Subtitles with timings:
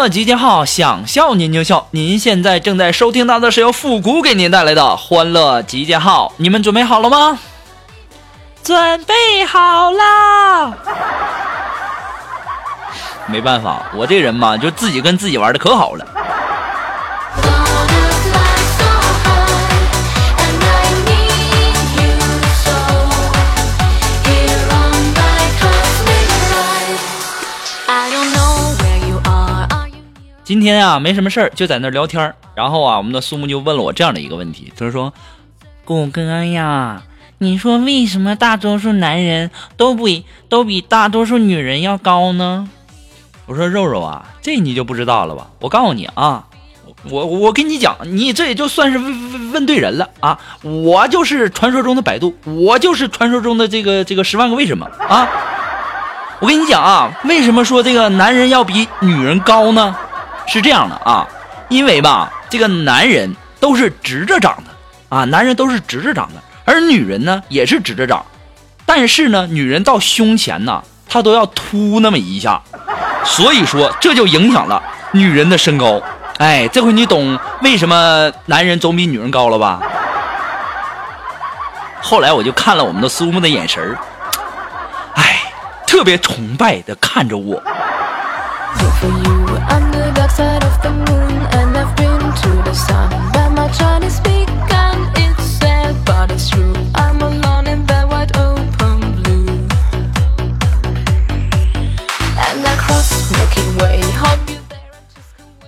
[0.00, 1.86] 乐集结号，想笑您就笑。
[1.90, 7.38] 您现在正在收听到的是由复古给您带来的欢乐集结号，你们准备好了吗？
[8.62, 10.74] 准备好了！
[13.26, 16.06] 没办法，我这人嘛，就自己跟自己玩的可好了。
[30.50, 35.14] 今天啊，没什么事儿，就在那儿聊天然后啊，我们的苏木就问了我这样的一个问题，他说
[35.86, 37.04] ：“谷哥呀，
[37.38, 42.68] 你说为什么大多数男人都比都比大多数女人要高呢？”
[43.46, 45.46] 我说：“肉肉啊，这你就不知道了吧？
[45.60, 46.44] 我告诉你啊，
[47.08, 50.36] 我我跟你讲，你这也就算是问问对人了啊！
[50.62, 55.28] 我就是传说中的百度，我就是传说中的这个这个十万个为什么啊！
[56.40, 59.94] 我跟你讲啊，为什么说这个男人要比女人高呢？”
[60.46, 61.26] 是这样的啊，
[61.68, 68.24] 因为吧，这个男人都是直着长的啊，男人都是直着长的，而女人呢也是直着长，
[68.84, 72.60] 但是呢，女人到胸前呢，她都要凸那么一下，
[73.24, 76.00] 所以说这就影响了女人的身高。
[76.38, 79.80] 哎，这回你懂为什么男人总比女人高了吧？
[82.02, 83.98] 后来我就看了我们的苏木的眼神儿，
[85.16, 85.52] 哎，
[85.86, 87.62] 特别崇拜的看着我。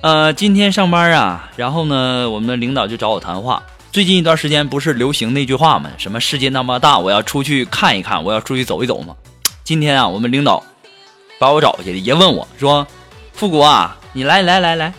[0.02, 3.62] 呃，今天上班啊，然后呢，我们的领导就找我谈话。
[3.92, 5.90] 最近一段时间不是流行那句话吗？
[5.96, 9.14] 什么世界那么大，我要出去看一看，我要出去走一走吗？
[9.62, 10.60] 今天啊，我们领导
[11.38, 12.84] 把我找去，也问我说
[13.32, 14.92] ：“富国啊，你来来来来。”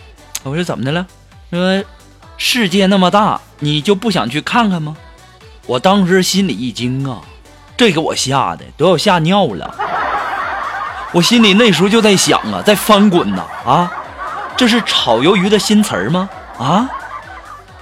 [0.44, 1.06] 我说怎么的了？
[1.50, 1.84] 说
[2.36, 4.96] 世界那么大，你就不想去看看吗？
[5.66, 7.22] 我当时心里一惊啊，
[7.76, 9.74] 这给我吓的都要吓尿了。
[11.12, 13.90] 我心里那时候就在想啊，在翻滚呐啊。
[14.56, 16.28] 这是炒鱿鱼的新词儿吗？
[16.58, 16.88] 啊，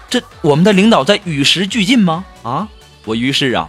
[0.08, 2.24] 这我们的领导在与时俱进吗？
[2.42, 2.68] 啊，
[3.04, 3.68] 我于是啊，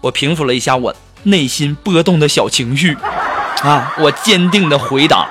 [0.00, 2.96] 我平复了一下我内心波动的小情绪，
[3.62, 5.28] 啊，我坚定的回答，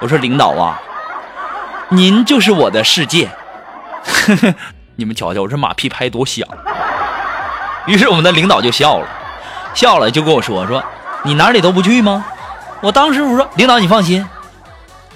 [0.00, 0.80] 我说领导啊，
[1.88, 3.30] 您就是我的世界，
[4.96, 6.46] 你们瞧瞧我这马屁拍多响。
[7.86, 9.06] 于是我们的领导就笑了，
[9.74, 10.82] 笑了就跟我说说，
[11.22, 12.24] 你哪里都不去吗？
[12.80, 14.26] 我当时我说领导你放心。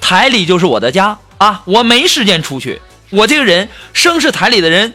[0.00, 1.60] 台里就是我的家啊！
[1.66, 2.80] 我没时间出去。
[3.10, 4.92] 我这个人生是台里的人，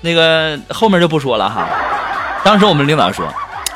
[0.00, 1.66] 那个后面就不说了哈。
[2.42, 3.26] 当时我们领导说：“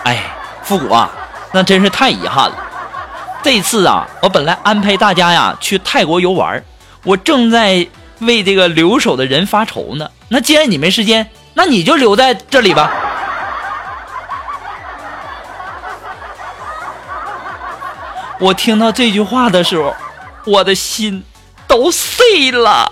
[0.04, 0.24] 哎，
[0.62, 1.10] 复古啊，
[1.52, 2.56] 那真是太遗憾了。
[3.42, 6.62] 这次啊，我本来安排大家呀去泰国游玩，
[7.04, 7.86] 我正在
[8.20, 10.08] 为这个留守的人发愁呢。
[10.28, 12.90] 那既然你没时间，那你就留在这里吧。”
[18.38, 19.94] 我听到这句话的时候。
[20.44, 21.22] 我的心
[21.68, 22.90] 都碎了。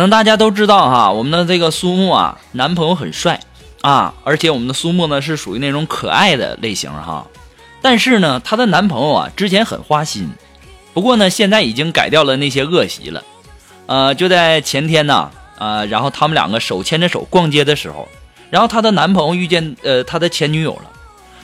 [0.00, 3.38] 可能大家都知道哈，我们的这个苏木啊，男朋友很帅
[3.82, 7.26] 啊，而且我们的苏木呢是属于那种可爱的类型哈。
[7.82, 10.30] 但是呢，她的男朋友啊之前很花心，
[10.94, 13.22] 不过呢现在已经改掉了那些恶习了。
[13.88, 18.08] 呃，就在前天呢，呃，然后他们两个手牵着手逛街的时候，
[18.48, 20.84] 然后她的男朋友遇见呃她的前女友了。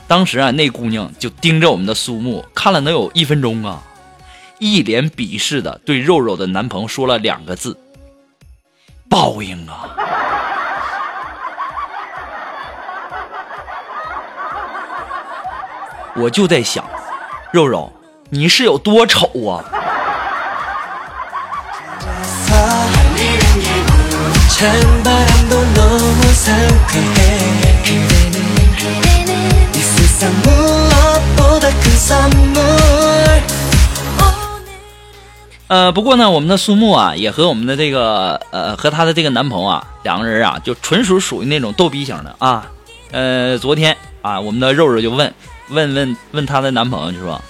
[0.08, 3.82] 当时啊，那姑娘就盯着我们的苏木看了能有一分钟啊，
[4.58, 7.76] 一脸鄙视的对肉肉的男朋友说了两个字
[9.08, 9.88] ：“报应啊！”
[16.18, 16.84] 我就在想，
[17.52, 17.92] 肉肉，
[18.30, 19.64] 你是有多丑啊？
[35.68, 42.70] 呃，不过呢，我们的苏木啊，也和我们的这个呃，和她的这个男朋友啊，两个人啊，就纯属属于那种逗逼型的啊。
[43.10, 45.34] 呃，昨天啊，我们的肉肉就问
[45.70, 47.40] 问问问她的男朋友，就说：“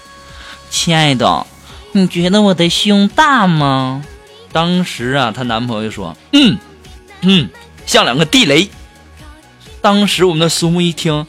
[0.71, 1.47] 亲爱的，
[1.93, 4.03] 你觉得我的胸大吗？”
[4.51, 6.57] 当时啊，她男朋友就说：“嗯
[7.21, 7.51] 嗯，
[7.85, 8.71] 像两个地雷。”
[9.83, 11.27] 当时我们的苏木一听。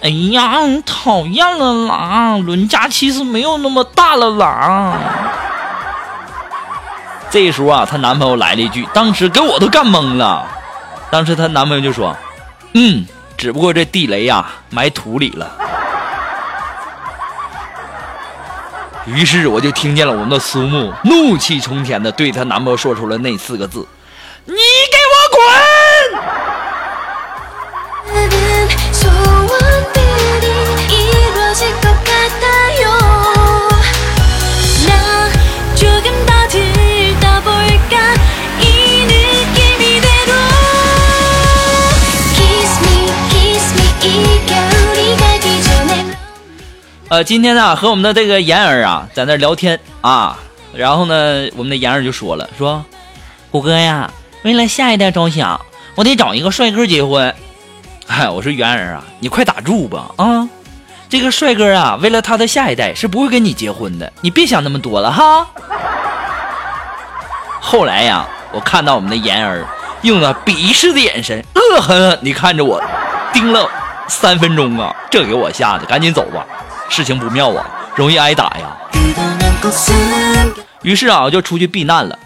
[0.00, 2.38] 哎呀，你讨厌了啦！
[2.38, 4.98] 伦家其实没有那么大了啦。
[7.34, 10.46] 这时候啊，她男朋友来了一句，当时给我都干懵了。
[11.10, 12.16] 当时她男朋友就说
[12.74, 13.04] ：“嗯，
[13.36, 15.50] 只不过这地雷呀埋土里了。”
[19.06, 23.84] 于是我就听见了我们的苏木怒气冲天的对她男朋友说出了那四个字
[24.46, 25.42] ：“你给我滚！”
[47.14, 50.36] 呃，今天呢，和我们的这个妍儿啊，在那聊天啊，
[50.74, 52.84] 然后呢，我们的妍儿就说了，说，
[53.52, 54.10] 虎哥呀，
[54.42, 55.60] 为了下一代着想，
[55.94, 57.32] 我得找一个帅哥结婚。
[58.04, 60.48] 嗨， 我说妍儿啊，你快打住吧啊！
[61.08, 65.46] 这个帅哥啊，为了他的下一代是不会跟你结婚的，你别想那么多了哈。
[67.62, 69.64] 后来呀，我看到我们的妍儿
[70.02, 72.82] 用了鄙视的眼神，恶狠狠地看着我，
[73.32, 73.70] 盯了
[74.08, 76.44] 三分钟啊，这给我吓得赶紧走吧。
[76.88, 77.66] 事情不妙啊，
[77.96, 78.76] 容易挨打呀。
[80.82, 82.18] 于是啊，我就出去避难了。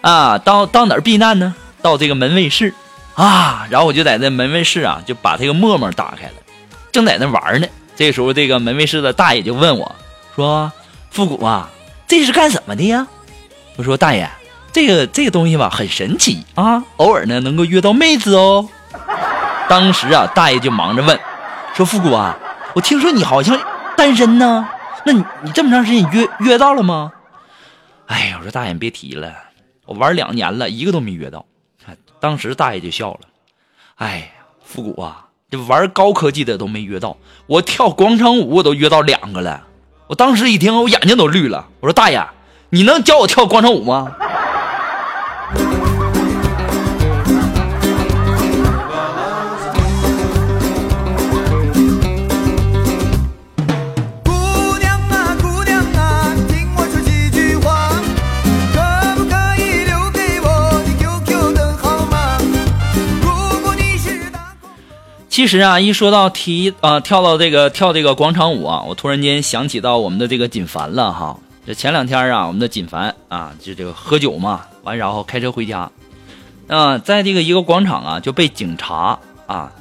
[0.00, 1.54] 啊，到到哪儿避难呢？
[1.82, 2.74] 到这个门卫室
[3.14, 3.66] 啊。
[3.70, 6.34] 然后我就在这门卫室啊，就把这个陌陌打开了，
[6.92, 7.66] 正在那玩呢。
[7.94, 9.94] 这时候，这个门卫室的大爷就问我
[10.34, 10.72] 说
[11.12, 11.68] ：“复古啊，
[12.08, 13.06] 这是干什么的呀？”
[13.76, 14.28] 我说：“大爷，
[14.72, 18.68] 这个这个东西吧，很神奇啊，偶尔呢能够约到妹子哦。”
[19.68, 21.18] 当时啊，大爷就忙着问
[21.76, 22.36] 说：“复古啊，
[22.74, 23.58] 我听说你好像……”
[23.96, 24.68] 单身呢？
[25.06, 27.12] 那你你这么长时间约约到了吗？
[28.06, 29.34] 哎呀，我说大爷别提了，
[29.86, 31.44] 我玩两年了一个都没约到。
[32.20, 33.20] 当时大爷就笑了。
[33.96, 34.24] 哎呀，
[34.64, 39.64] 复古啊，这玩高科技的都没约到，我跳广场舞我都约到两个了。
[40.06, 41.68] 我当时一听，我眼睛都绿了。
[41.80, 42.26] 我说大爷，
[42.70, 44.16] 你能教我跳广场舞吗？
[65.34, 71.36] 其实啊，一说到提啊跳到这个跳这个广场舞啊，我突然间想起到我们的这个锦凡了哈。
[71.66, 75.90] 这前两天啊，我们的锦凡啊，就这个喝酒嘛，完然后开车回家，
[76.68, 79.72] 啊，在这个一个广场啊，就被警察啊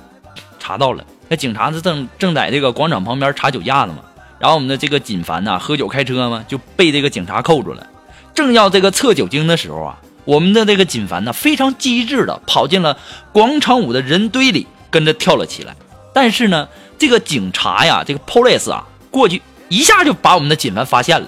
[0.57, 1.05] 查到了。
[1.27, 3.99] 那警察是正正在这个广场旁边查酒驾呢嘛。
[4.39, 7.85] 然后我们的这个锦凡呢，喝酒开车嘛，就被这个警察扣住了。
[8.33, 12.97] 正要这个测酒精的时候啊，我们的这个锦凡呢，非常机智的跑进了
[13.31, 14.65] 广场舞的人堆里。
[14.93, 15.75] 跟着跳了起来，
[16.13, 16.69] 但是呢，
[16.99, 21.27] 这个警察呀，这个 police 啊，过去一下就把我们的锦凡发现了，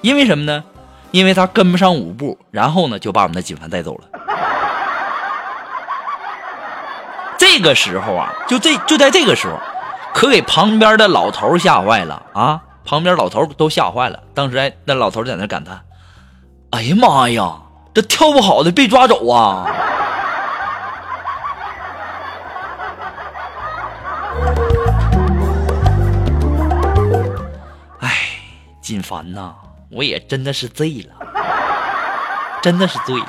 [0.00, 0.64] 因为什么呢？
[1.10, 4.04] 因为他跟不上舞步，然后呢，就把我们的锦凡带走了。
[7.36, 9.60] 这个时候啊，就这就在这个时候，
[10.14, 12.62] 可给旁边的老头吓坏了啊！
[12.86, 14.20] 旁边老头都吓坏了。
[14.32, 15.82] 当时哎，那老头在那感叹
[16.70, 17.56] ：“哎呀妈呀，
[17.92, 19.66] 这跳不好的被抓走啊！”
[28.84, 29.54] 锦凡呐，
[29.88, 31.14] 我也真的是醉了，
[32.62, 33.28] 真的是醉了。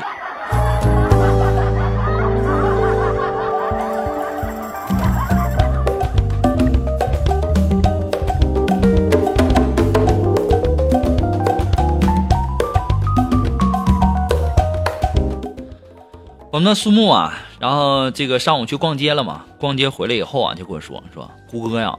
[16.52, 21.98] 我们的苏木啊，然后这个上午去逛街了嘛，逛街回来以后啊，就跟我说说，胡哥呀，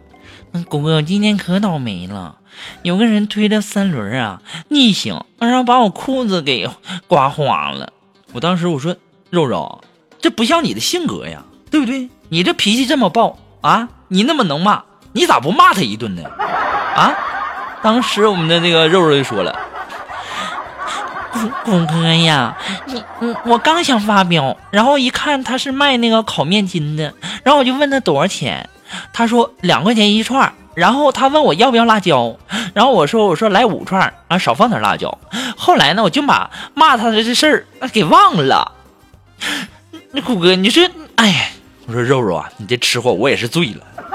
[0.64, 2.36] 谷歌今天可倒霉了，
[2.82, 6.68] 有个人推着三轮啊逆行，然后把我裤子给
[7.06, 7.92] 刮花了。
[8.32, 8.96] 我当时我说
[9.30, 9.82] 肉肉，
[10.20, 12.08] 这不像你的性格呀，对不对？
[12.28, 14.82] 你这脾气这么暴啊，你那么能骂，
[15.12, 16.22] 你咋不骂他一顿呢？
[16.96, 17.14] 啊！
[17.82, 19.54] 当时我们的那个肉肉就说了。
[21.64, 23.04] 谷哥呀，你，
[23.44, 27.12] 我刚想发飙，然后一看他是卖那个烤面筋的，
[27.44, 28.68] 然后我就问他多少钱，
[29.12, 32.36] 他说两块钱一串，然后他问我要不要辣椒，
[32.74, 35.18] 然后我说我说来五串啊，少放点辣椒。
[35.56, 38.72] 后来呢，我就把骂他的这事儿给忘了。
[40.12, 41.52] 那谷歌，你说，哎，
[41.86, 43.84] 我说肉肉啊，你这吃货我也是醉了。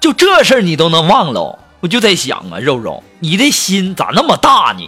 [0.00, 4.86] 就这事儿你都能忘了，我就在想啊，肉肉，你的心咋那么大呢？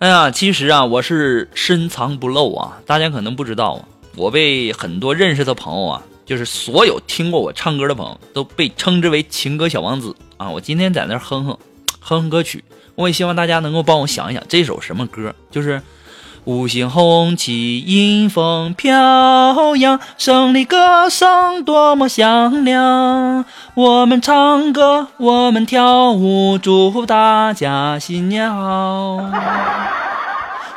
[0.00, 10.48] 哎呀，其实啊，我是深藏不露啊，大家可能不知道，我被很多认识的朋友啊，就是所有听过我唱歌的朋友，都被称之为情歌小王子啊。
[10.48, 11.58] 我今天在那哼哼，
[12.00, 12.64] 哼哼歌曲。
[12.94, 15.82] 我也希望大家能够帮我想一想这首什么歌，就是
[16.44, 23.44] 五星红旗迎风飘扬，胜利歌声多么响亮。
[23.74, 29.18] 我们唱歌，我们跳舞，祝福大家新年好。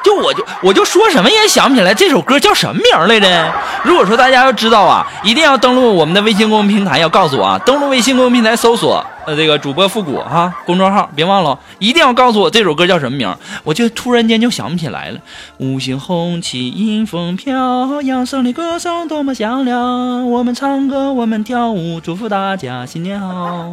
[0.04, 3.54] 就我就我就说什么也想不起来这首歌叫什么名来着。
[3.84, 13.34] 如果说大家要知道啊，一定要登录我们的微信公众平台，要告诉我啊，登录微信公众平台搜索呃这个主播复古哈公众号，别忘了，一定要告诉我这首歌叫什么名。
[13.64, 15.20] 我就突然间就想不起来了。
[15.58, 20.30] 五星红旗迎风飘扬，胜利歌声多么响亮。
[20.30, 23.72] 我们唱歌，我们跳舞，祝福大家新年好。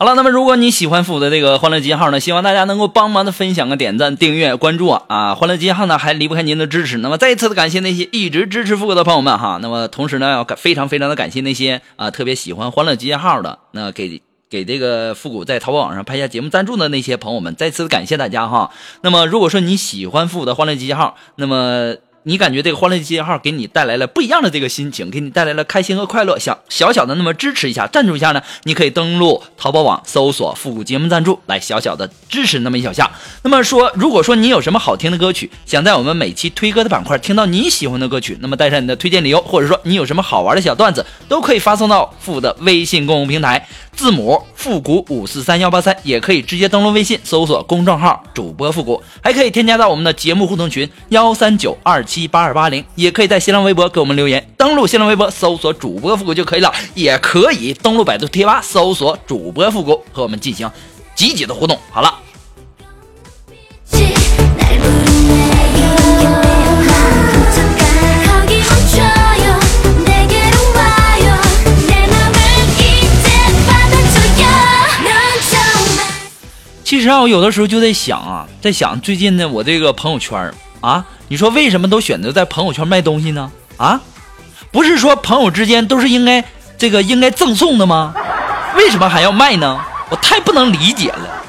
[0.00, 5.02] 好了，那么如果你喜欢复古的这个欢乐集结号呢，希望大家能够帮忙的分享个点赞、订阅、关注啊！
[5.08, 6.98] 啊，欢乐集结号呢还离不开您的支持。
[6.98, 9.58] 那么再一次的感谢那些一直支持复古的朋友们哈。
[9.60, 18.70] 那么同时呢，要感非常非常的感谢那些啊特别喜欢欢乐集结号的，那给给这个复古在淘宝网上拍下节目赞助的那些朋友们，再次感谢大家哈。
[19.00, 21.96] 那么如果说你喜欢复古的欢乐集结号，那么。
[22.28, 28.42] 你感觉这个欢乐集结号给你带来了不一样的这个心情，给你带来了开心和快乐，想小小的那么支持一下、赞助一下呢？
[28.64, 33.10] 你可以登录淘宝网搜索“复古节目赞助”来小小的支持那么一小下。
[33.44, 43.66] 那么说，如果说你有什么好听的歌曲，想在我们每期推歌的板块听到你喜欢的歌曲，那么带上你的推荐理由，或者说你有什么好玩的小段子，都可以发送到复的微信公众平台。
[43.96, 54.50] 字母复古五四三幺八三，也可以直接登录微信搜索公众号主播复古，还可以添加到我们的节目互动群幺三九二七八二八零，也可以在新浪微博给我们留言。
[54.56, 60.68] 登录新浪微博搜索主播复古就可以了，也可以登录百度贴吧搜索主播复古和我们进行
[61.14, 61.78] 积极的互动。
[61.90, 62.18] 好了。
[76.84, 83.52] 其实啊，我有的时候就在想啊，在想最近呢我这个朋友圈啊，你说为什么都选择在朋友圈卖东西呢？
[83.76, 84.00] 啊，
[84.72, 86.42] 不是说朋友之间都是应该
[86.78, 88.14] 这个应该赠送的吗？
[88.74, 89.78] 为什么还要卖呢？
[90.08, 91.44] 我太不能理解了。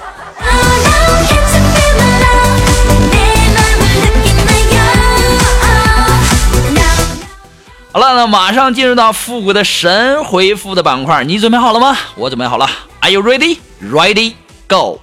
[7.91, 11.97] 好了，那马上进入到复古的神回复的板块，你准备好了吗？
[12.15, 12.69] 我准备好了
[12.99, 13.59] ，Are you ready?
[13.81, 14.33] Ready?
[14.67, 14.99] Go!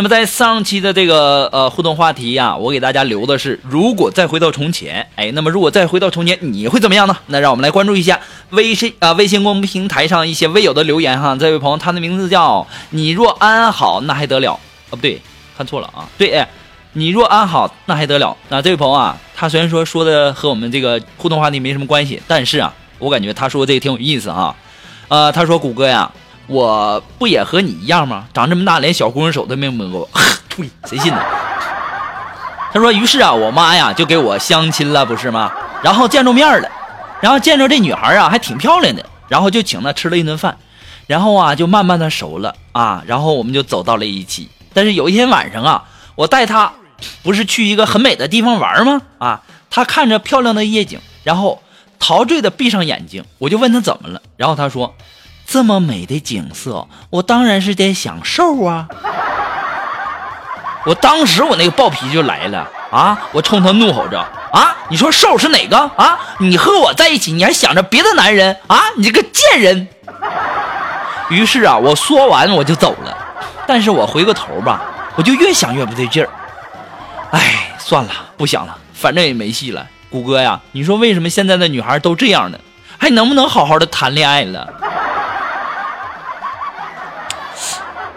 [0.00, 7.14] 那么在上期的这个呃互动话题呀，我给大家留的是，如果再回到从前，哎，那么如果再回到从前，你会怎么样呢？
[7.26, 11.36] 那让我们来关注一下微信啊微信公众平台上一些微友的留言哈。
[11.38, 14.52] 这位朋友，他的名字叫你若安好，那还得了？
[14.54, 15.20] 啊，不对，
[15.54, 16.48] 看错了啊，对，哎。
[16.94, 18.34] 你若安好，那还得了？
[18.48, 24.56] 那这位朋友啊，他虽然说说的和我们这个互动话题没什么关系，但是啊，我感觉他说这个挺有意思哈。
[25.08, 26.10] 呃，他说谷歌呀，
[26.50, 28.26] 我不也和你一样吗？
[28.34, 30.08] 长这么大连小姑娘手都没摸过，
[30.50, 31.22] 呸，谁信呢？
[32.72, 35.52] 他说，于是啊，我妈呀就给我相亲了，不是吗？
[35.82, 36.68] 然后见着面了，
[37.20, 40.56] 然后见着这女孩啊还挺漂亮的，然后就请她吃了一顿饭，
[41.06, 44.48] 然后啊就慢慢的熟了啊，然后我们就走到了一起。
[44.72, 45.84] 但是有一天晚上啊，
[46.16, 46.72] 我带她
[47.22, 49.00] 不是去一个很美的地方玩吗？
[49.18, 51.62] 啊，她看着漂亮的夜景，然后
[51.98, 54.94] 陶醉的闭上眼睛，我就问她怎么了，然后她说，
[55.50, 58.86] 这么美的景色，我当然是得享受啊。
[60.86, 63.20] 我当时我那个暴脾气就来了啊！
[63.32, 64.20] 我冲他怒吼着
[64.52, 64.76] 啊！
[64.88, 66.16] 你说瘦是哪个啊？
[66.38, 68.80] 你和我在一起，你还想着别的男人啊？
[68.96, 69.88] 你这个贱人！
[71.30, 73.18] 于是啊，我说完我就走了。
[73.66, 74.80] 但是我回过头吧，
[75.16, 76.30] 我就越想越不对劲儿。
[77.32, 79.84] 哎，算了，不想了，反正也没戏了。
[80.08, 82.58] 谷歌呀，你说为什么现在的女孩都这样呢？
[82.96, 84.72] 还能不能好好的谈恋爱了？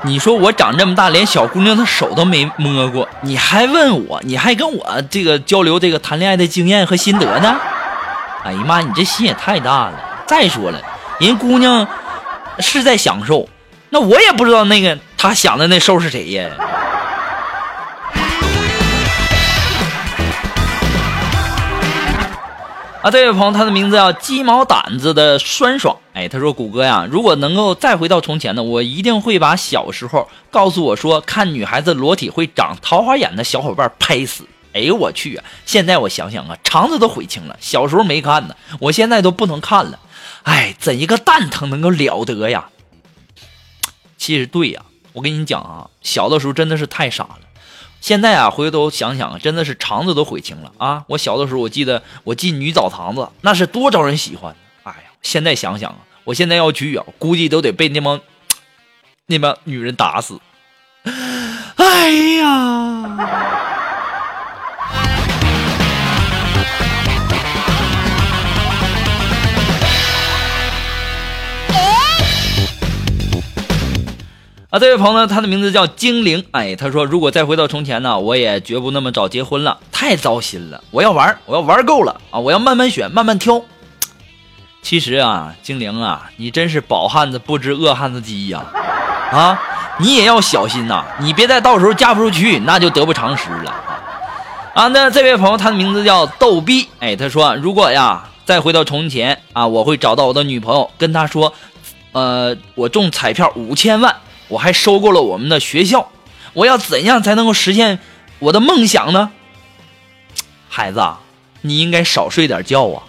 [0.05, 7.55] 你说我长这么大，连小姑娘的手都没摸过，你还问我，你还跟我这个交流这个谈恋爱的经验和心得呢？
[8.43, 9.93] 哎呀妈，你这心也太大了！
[10.27, 10.81] 再说了，
[11.19, 11.87] 人姑娘
[12.59, 13.47] 是在享受，
[13.89, 16.49] 那我也不知道那个她想的那受是谁呀。
[23.03, 25.97] 啊，这位朋友，他的名字叫鸡毛掸子的酸爽。
[26.13, 35.43] 哎，他说：“谷歌呀，如果能够再回到从前呢，我一定会把小时候告诉我说看女孩子裸体会长桃花眼的小伙伴拍死。”哎呦我去啊！
[35.65, 37.57] 现在我想想啊，肠子都悔青了。
[37.59, 39.99] 小时候没看呢，我现在都不能看了。
[40.43, 42.69] 哎，怎一个蛋疼能够了得呀？
[44.17, 44.81] 其实对呀，
[45.11, 47.39] 我跟你讲啊，小的时候真的是太傻了。
[48.03, 51.05] 现在啊，回头想想，真的是肠子都悔青了啊！
[51.07, 54.53] 我小的时候，我记得我进女澡堂子，那是多招人喜欢。
[54.83, 58.19] 哎呀，现在想想啊，我现在要去啊，估计都得被那帮
[59.27, 60.41] 那帮女人打死。
[61.77, 63.79] 哎呀！
[74.73, 76.43] 啊，这位朋友呢，他的名字叫精灵。
[76.49, 80.83] 哎，他说，如果再回到从前呢，我也绝不那么早结婚了，太糟心了。
[80.89, 82.39] 我要玩，我要玩够了啊！
[82.39, 83.61] 我要慢慢选，慢慢挑。
[84.81, 88.63] 其实啊，精灵啊，你真是饱汉子不知饿汉子饥呀！
[89.31, 89.61] 啊，
[89.99, 93.71] 你也要小心呐，你别再到时候嫁不出去，那就得不偿失了。
[94.73, 96.89] 啊，那这位朋友，他的名字叫逗逼。
[96.99, 101.53] 哎，他说，如果呀，再回到从前啊，我会找到我的女朋友，跟她说，
[102.13, 104.15] 呃，我中彩票五千万。
[104.53, 106.11] 我还收购了我们的学校，
[106.53, 107.97] 我要怎样才能够实现
[108.37, 109.31] 我的梦想呢？
[110.69, 111.01] 孩子，
[111.61, 113.01] 你应该少睡点觉啊。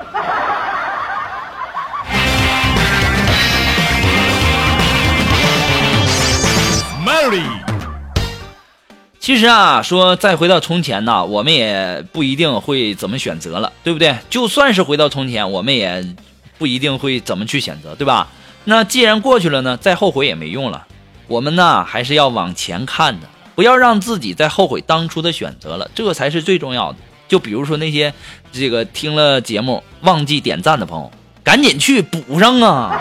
[7.05, 7.43] Mary，
[9.21, 14.17] 其实啊，说再回到从前呢，我们也不一定会怎么选择了，对不对？
[14.31, 16.03] 就算是回到从前，我们也
[16.57, 18.29] 不一定会怎么去选择，对吧？
[18.65, 20.87] 那既然过去了呢，再后悔也没用了。
[21.27, 26.99] 我们呢还是要往前看的，不要让自己再后悔当初的选择了，这才是最重要的。
[27.27, 28.13] 就比如说那些
[28.53, 31.11] 这个听了节目忘记点赞的朋友，
[31.43, 33.01] 赶紧去补上啊！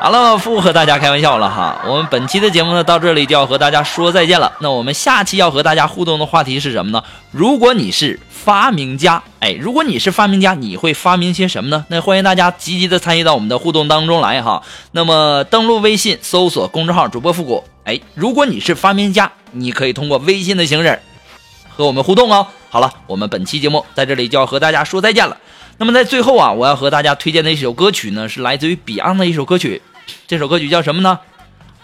[0.00, 1.82] 好了，不和大家开玩笑了哈。
[1.84, 4.52] 我们本期的节目呢到这里就要和大家说再见了。
[4.60, 7.02] 那我们下期要和大家互动的话题是什么呢？
[7.32, 11.84] 如果你是发明家，哎，如果你是发明家，你会发明些什么呢？
[11.88, 14.62] 那欢迎大家积极的参与到我们的互动当中来哈。
[14.92, 20.96] 那么登录微信搜索公众号主播复古，哎，如果你是发明家，你可以通过微信的形式
[21.76, 22.46] 和我们互动哦。
[22.70, 25.36] 好了，我们本期节目在这里就要和大家说再见了。
[25.80, 29.82] 那么在最后啊，我要和大家推荐的一首歌曲呢，是来自于 Beyond 的一首歌曲。
[30.26, 31.18] 这首歌曲叫什么呢？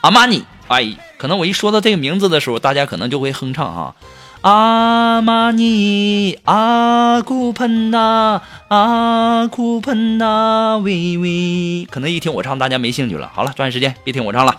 [0.01, 0.45] 阿玛尼。
[0.69, 3.95] 哎，可能我一说到这个名字的时候，大家可能就会哼唱哈。
[4.41, 11.87] 阿玛尼，阿库喷呐，阿库喷呐，喂喂。
[11.91, 13.31] 可能一听我唱，大家没兴趣了。
[13.35, 14.55] 好了，抓紧时间，别听我唱了。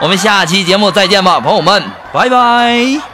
[0.00, 1.82] 我们下期节目再见吧，朋友们，
[2.12, 3.13] 拜拜。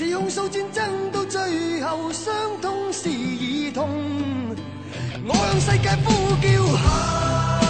[0.00, 2.32] 是控诉战争到最后，伤
[2.62, 3.86] 痛是儿童。
[5.26, 6.08] 我向世界呼
[6.40, 7.69] 叫。